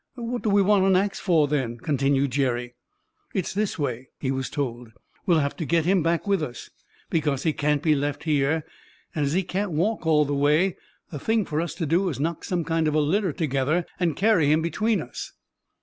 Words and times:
"What 0.15 0.41
do 0.41 0.49
we 0.49 0.63
want 0.63 0.83
an 0.83 0.95
ax 0.95 1.19
for, 1.19 1.47
then?" 1.47 1.77
continued 1.77 2.31
Jerry. 2.31 2.73
"It's 3.35 3.53
this 3.53 3.77
way," 3.77 4.09
he 4.19 4.31
was 4.31 4.49
told: 4.49 4.93
"we'll 5.27 5.37
have 5.41 5.55
to 5.57 5.63
get 5.65 5.85
him 5.85 6.01
back 6.01 6.25
with 6.25 6.41
us, 6.41 6.71
because 7.11 7.43
he 7.43 7.53
can't 7.53 7.83
be 7.83 7.93
left 7.93 8.23
here. 8.23 8.63
And 9.13 9.27
as 9.27 9.33
he 9.33 9.43
can't 9.43 9.73
walk 9.73 10.07
all 10.07 10.25
the 10.25 10.33
way, 10.33 10.75
the 11.11 11.19
thing 11.19 11.45
for 11.45 11.61
us 11.61 11.75
to 11.75 11.85
do 11.85 12.09
is 12.09 12.17
to 12.17 12.23
knock 12.23 12.43
some 12.43 12.63
kind 12.63 12.87
of 12.87 12.95
a 12.95 12.99
litter 12.99 13.31
together 13.31 13.85
and 13.99 14.15
carry 14.17 14.51
him 14.51 14.63
between 14.63 15.03
us." 15.03 15.33